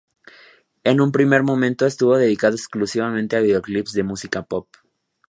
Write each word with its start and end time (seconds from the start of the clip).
En 0.83 0.99
un 0.99 1.11
primer 1.11 1.43
momento 1.43 1.85
estuvo 1.85 2.17
dedicado 2.17 2.55
exclusivamente 2.55 3.35
a 3.35 3.39
videoclips 3.41 3.93
de 3.93 4.01
música 4.01 4.41
pop. 4.41 4.67